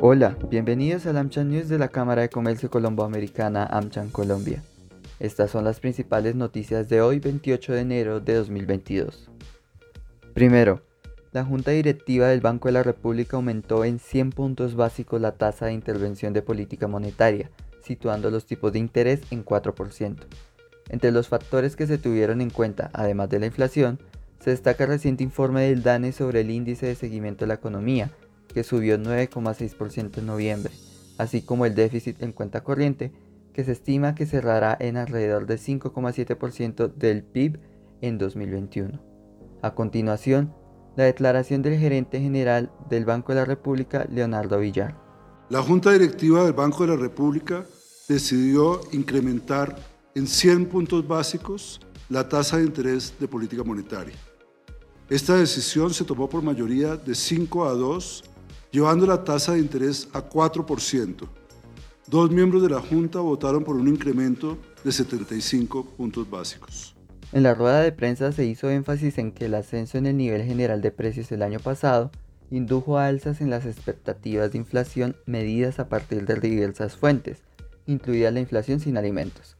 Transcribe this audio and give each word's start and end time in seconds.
Hola, 0.00 0.38
bienvenidos 0.48 1.06
al 1.06 1.16
AmCham 1.16 1.48
News 1.48 1.68
de 1.68 1.76
la 1.76 1.88
Cámara 1.88 2.22
de 2.22 2.28
Comercio 2.28 2.70
Colomboamericana 2.70 3.64
AmCham 3.64 4.10
Colombia. 4.10 4.62
Estas 5.18 5.50
son 5.50 5.64
las 5.64 5.80
principales 5.80 6.36
noticias 6.36 6.88
de 6.88 7.00
hoy 7.00 7.18
28 7.18 7.72
de 7.72 7.80
enero 7.80 8.20
de 8.20 8.34
2022. 8.34 9.28
Primero, 10.34 10.82
la 11.32 11.44
Junta 11.44 11.72
Directiva 11.72 12.28
del 12.28 12.40
Banco 12.40 12.68
de 12.68 12.74
la 12.74 12.84
República 12.84 13.38
aumentó 13.38 13.84
en 13.84 13.98
100 13.98 14.30
puntos 14.30 14.76
básicos 14.76 15.20
la 15.20 15.32
tasa 15.32 15.66
de 15.66 15.72
intervención 15.72 16.32
de 16.32 16.42
política 16.42 16.86
monetaria, 16.86 17.50
situando 17.82 18.30
los 18.30 18.46
tipos 18.46 18.72
de 18.72 18.78
interés 18.78 19.22
en 19.32 19.44
4%. 19.44 20.16
Entre 20.90 21.10
los 21.10 21.26
factores 21.26 21.74
que 21.74 21.88
se 21.88 21.98
tuvieron 21.98 22.40
en 22.40 22.50
cuenta, 22.50 22.90
además 22.92 23.30
de 23.30 23.40
la 23.40 23.46
inflación, 23.46 23.98
se 24.38 24.50
destaca 24.50 24.84
el 24.84 24.90
reciente 24.90 25.24
informe 25.24 25.62
del 25.62 25.82
DANE 25.82 26.12
sobre 26.12 26.42
el 26.42 26.52
índice 26.52 26.86
de 26.86 26.94
seguimiento 26.94 27.40
de 27.44 27.48
la 27.48 27.54
economía, 27.54 28.12
que 28.52 28.64
subió 28.64 28.98
9,6% 28.98 30.18
en 30.18 30.26
noviembre, 30.26 30.72
así 31.18 31.42
como 31.42 31.66
el 31.66 31.74
déficit 31.74 32.22
en 32.22 32.32
cuenta 32.32 32.62
corriente, 32.62 33.12
que 33.52 33.64
se 33.64 33.72
estima 33.72 34.14
que 34.14 34.26
cerrará 34.26 34.76
en 34.78 34.96
alrededor 34.96 35.46
de 35.46 35.56
5,7% 35.56 36.94
del 36.94 37.24
PIB 37.24 37.60
en 38.00 38.18
2021. 38.18 39.00
A 39.62 39.74
continuación, 39.74 40.54
la 40.96 41.04
declaración 41.04 41.62
del 41.62 41.78
gerente 41.78 42.20
general 42.20 42.70
del 42.88 43.04
Banco 43.04 43.32
de 43.32 43.40
la 43.40 43.44
República, 43.44 44.06
Leonardo 44.10 44.58
Villar. 44.58 44.96
La 45.50 45.62
Junta 45.62 45.92
Directiva 45.92 46.44
del 46.44 46.52
Banco 46.52 46.84
de 46.84 46.96
la 46.96 47.00
República 47.00 47.64
decidió 48.08 48.80
incrementar 48.92 49.76
en 50.14 50.26
100 50.26 50.66
puntos 50.66 51.06
básicos 51.06 51.80
la 52.08 52.28
tasa 52.28 52.56
de 52.56 52.64
interés 52.64 53.14
de 53.18 53.28
política 53.28 53.62
monetaria. 53.62 54.14
Esta 55.08 55.36
decisión 55.36 55.92
se 55.94 56.04
tomó 56.04 56.28
por 56.28 56.42
mayoría 56.42 56.96
de 56.96 57.14
5 57.14 57.64
a 57.64 57.72
2, 57.72 58.24
llevando 58.70 59.06
la 59.06 59.24
tasa 59.24 59.52
de 59.52 59.60
interés 59.60 60.08
a 60.12 60.28
4%. 60.28 61.28
Dos 62.06 62.30
miembros 62.30 62.62
de 62.62 62.70
la 62.70 62.80
Junta 62.80 63.20
votaron 63.20 63.64
por 63.64 63.76
un 63.76 63.88
incremento 63.88 64.58
de 64.82 64.92
75 64.92 65.84
puntos 65.96 66.28
básicos. 66.28 66.96
En 67.32 67.42
la 67.42 67.54
rueda 67.54 67.82
de 67.82 67.92
prensa 67.92 68.32
se 68.32 68.46
hizo 68.46 68.70
énfasis 68.70 69.18
en 69.18 69.32
que 69.32 69.46
el 69.46 69.54
ascenso 69.54 69.98
en 69.98 70.06
el 70.06 70.16
nivel 70.16 70.42
general 70.42 70.80
de 70.80 70.90
precios 70.90 71.30
el 71.32 71.42
año 71.42 71.60
pasado 71.60 72.10
indujo 72.50 72.96
a 72.96 73.06
alzas 73.06 73.42
en 73.42 73.50
las 73.50 73.66
expectativas 73.66 74.52
de 74.52 74.58
inflación 74.58 75.16
medidas 75.26 75.78
a 75.78 75.90
partir 75.90 76.24
de 76.24 76.40
diversas 76.40 76.96
fuentes, 76.96 77.42
incluida 77.86 78.30
la 78.30 78.40
inflación 78.40 78.80
sin 78.80 78.96
alimentos. 78.96 79.58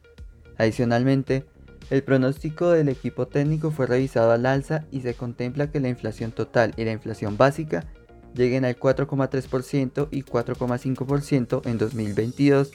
Adicionalmente, 0.57 1.45
el 1.91 2.03
pronóstico 2.03 2.71
del 2.71 2.89
equipo 2.89 3.27
técnico 3.27 3.69
fue 3.69 3.85
revisado 3.85 4.31
al 4.31 4.47
alza 4.47 4.85
y 4.91 5.01
se 5.01 5.13
contempla 5.13 5.71
que 5.71 5.79
la 5.79 5.89
inflación 5.89 6.31
total 6.31 6.73
y 6.77 6.85
la 6.85 6.91
inflación 6.91 7.37
básica 7.37 7.85
lleguen 8.33 8.65
al 8.65 8.77
4,3% 8.77 10.09
y 10.11 10.23
4,5% 10.23 11.61
en 11.65 11.77
2022 11.77 12.71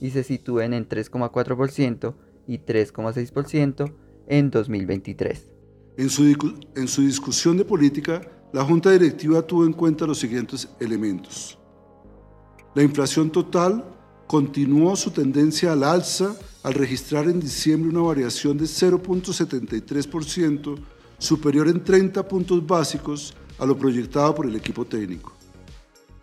y 0.00 0.10
se 0.10 0.24
sitúen 0.24 0.72
en 0.74 0.88
3,4% 0.88 2.14
y 2.46 2.58
3,6% 2.58 3.92
en 4.28 4.50
2023. 4.50 5.52
En 5.96 6.10
su, 6.10 6.24
en 6.74 6.88
su 6.88 7.02
discusión 7.02 7.56
de 7.56 7.64
política, 7.64 8.20
la 8.52 8.64
Junta 8.64 8.90
Directiva 8.90 9.42
tuvo 9.42 9.64
en 9.64 9.72
cuenta 9.72 10.04
los 10.06 10.18
siguientes 10.18 10.68
elementos. 10.80 11.56
La 12.74 12.82
inflación 12.82 13.30
total 13.30 13.84
continuó 14.26 14.96
su 14.96 15.10
tendencia 15.10 15.72
al 15.72 15.84
alza 15.84 16.36
al 16.62 16.74
registrar 16.74 17.24
en 17.26 17.40
diciembre 17.40 17.90
una 17.90 18.02
variación 18.02 18.58
de 18.58 18.64
0.73%, 18.64 20.76
superior 21.18 21.68
en 21.68 21.82
30 21.82 22.28
puntos 22.28 22.66
básicos 22.66 23.34
a 23.58 23.66
lo 23.66 23.76
proyectado 23.76 24.34
por 24.34 24.46
el 24.46 24.56
equipo 24.56 24.84
técnico. 24.84 25.32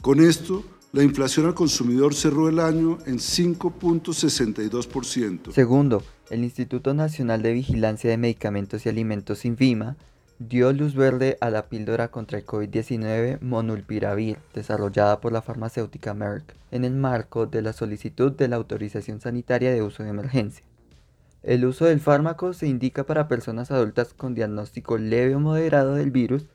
Con 0.01 0.19
esto, 0.19 0.63
la 0.91 1.03
inflación 1.03 1.45
al 1.47 1.55
consumidor 1.55 2.13
cerró 2.13 2.49
el 2.49 2.59
año 2.59 2.99
en 3.05 3.17
5.62%. 3.17 5.51
Segundo, 5.51 6.03
el 6.29 6.43
Instituto 6.43 6.93
Nacional 6.93 7.41
de 7.41 7.53
Vigilancia 7.53 8.09
de 8.09 8.17
Medicamentos 8.17 8.85
y 8.85 8.89
Alimentos 8.89 9.45
INVIMA 9.45 9.95
dio 10.39 10.73
luz 10.73 10.95
verde 10.95 11.37
a 11.41 11.49
la 11.49 11.67
píldora 11.67 12.09
contra 12.09 12.37
el 12.37 12.45
COVID-19 12.45 13.39
Monulpiravir, 13.41 14.37
desarrollada 14.53 15.21
por 15.21 15.31
la 15.31 15.41
farmacéutica 15.41 16.13
Merck, 16.13 16.55
en 16.71 16.85
el 16.85 16.93
marco 16.93 17.45
de 17.45 17.61
la 17.61 17.73
solicitud 17.73 18.31
de 18.31 18.47
la 18.47 18.57
autorización 18.57 19.21
sanitaria 19.21 19.71
de 19.71 19.81
uso 19.81 20.03
de 20.03 20.09
emergencia. 20.09 20.65
El 21.43 21.65
uso 21.65 21.85
del 21.85 21.99
fármaco 21.99 22.53
se 22.53 22.67
indica 22.67 23.05
para 23.05 23.27
personas 23.27 23.71
adultas 23.71 24.13
con 24.13 24.33
diagnóstico 24.33 24.97
leve 24.97 25.35
o 25.35 25.39
moderado 25.39 25.95
del 25.95 26.11
virus, 26.11 26.45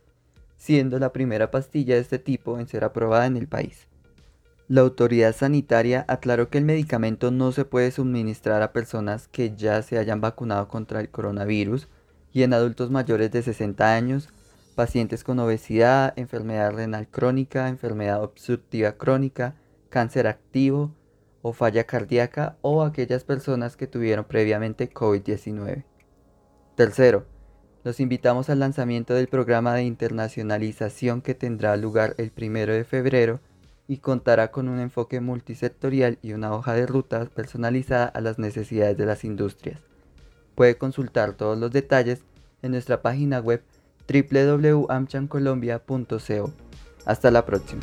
siendo 0.59 0.99
la 0.99 1.13
primera 1.13 1.51
pastilla 1.51 1.95
de 1.95 2.03
este 2.03 2.19
tipo 2.19 2.59
en 2.59 2.69
ser 2.69 2.85
aprobada 2.85 3.25
en 3.25 3.39
el 3.39 3.49
país. 3.49 3.89
La 4.69 4.83
autoridad 4.83 5.35
sanitaria 5.35 6.05
aclaró 6.09 6.51
que 6.51 6.59
el 6.59 6.67
medicamento 6.67 7.31
no 7.31 7.53
se 7.53 7.65
puede 7.65 7.91
suministrar 7.91 8.61
a 8.61 8.75
personas 8.75 9.27
que 9.27 9.57
ya 9.57 9.81
se 9.81 9.97
hayan 9.97 10.21
vacunado 10.21 10.69
contra 10.69 11.01
el 11.01 11.09
coronavirus 11.09 11.89
y 12.35 12.43
en 12.43 12.53
adultos 12.53 12.91
mayores 12.91 13.31
de 13.31 13.43
60 13.43 13.95
años, 13.95 14.29
pacientes 14.75 15.25
con 15.25 15.39
obesidad, 15.39 16.13
enfermedad 16.17 16.73
renal 16.73 17.09
crónica, 17.09 17.69
enfermedad 17.69 18.23
obstructiva 18.23 18.93
crónica, 18.93 19.55
cáncer 19.89 20.27
activo 20.27 20.95
o 21.41 21.55
falla 21.55 21.85
cardíaca 21.85 22.59
o 22.61 22.83
aquellas 22.83 23.25
personas 23.25 23.75
que 23.75 23.87
tuvieron 23.87 24.27
previamente 24.27 24.93
COVID-19. 24.93 25.85
Tercero, 26.75 27.25
los 27.89 28.01
invitamos 28.01 28.51
al 28.51 28.59
lanzamiento 28.59 29.15
del 29.15 29.29
programa 29.29 29.73
de 29.73 29.83
internacionalización 29.83 31.23
que 31.23 31.35
tendrá 31.35 31.75
lugar 31.79 32.15
el 32.19 32.31
1 32.37 32.67
de 32.67 32.85
febrero 32.85 33.41
y 33.87 33.97
contará 33.97 34.51
con 34.51 34.69
un 34.69 34.79
enfoque 34.79 35.23
multisectorial 35.23 36.19
y 36.21 36.35
una 36.35 36.53
hoja 36.53 36.75
de 36.75 36.85
ruta 36.85 37.25
personalizada 37.25 38.05
a 38.05 38.21
las 38.21 38.39
necesidades 38.39 38.99
de 38.99 39.07
las 39.07 39.25
industrias. 39.25 39.81
Puede 40.55 40.77
consultar 40.77 41.33
todos 41.33 41.57
los 41.57 41.71
detalles 41.71 42.21
en 42.61 42.73
nuestra 42.73 43.01
página 43.01 43.41
web 43.41 43.63
www.amchancolombia.co. 44.07 46.53
Hasta 47.07 47.31
la 47.31 47.47
próxima. 47.47 47.81